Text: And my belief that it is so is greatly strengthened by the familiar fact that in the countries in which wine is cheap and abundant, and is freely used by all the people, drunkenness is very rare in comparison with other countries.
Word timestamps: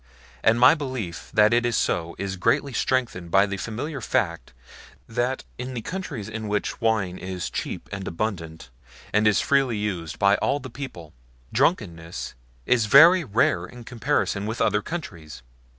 And 0.43 0.59
my 0.59 0.73
belief 0.73 1.29
that 1.31 1.53
it 1.53 1.63
is 1.63 1.77
so 1.77 2.15
is 2.17 2.35
greatly 2.35 2.73
strengthened 2.73 3.29
by 3.29 3.45
the 3.45 3.57
familiar 3.57 4.01
fact 4.01 4.51
that 5.07 5.43
in 5.59 5.75
the 5.75 5.83
countries 5.83 6.27
in 6.27 6.47
which 6.47 6.81
wine 6.81 7.19
is 7.19 7.51
cheap 7.51 7.87
and 7.91 8.07
abundant, 8.07 8.71
and 9.13 9.27
is 9.27 9.41
freely 9.41 9.77
used 9.77 10.17
by 10.17 10.37
all 10.37 10.59
the 10.59 10.71
people, 10.71 11.13
drunkenness 11.53 12.33
is 12.65 12.87
very 12.87 13.23
rare 13.23 13.67
in 13.67 13.83
comparison 13.83 14.47
with 14.47 14.59
other 14.59 14.81
countries. 14.81 15.43